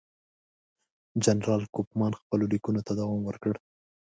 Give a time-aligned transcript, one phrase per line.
[1.23, 3.53] جنرال کوفمان خپلو لیکونو ته دوام ورکړ.